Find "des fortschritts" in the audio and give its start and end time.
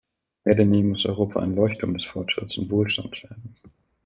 1.93-2.57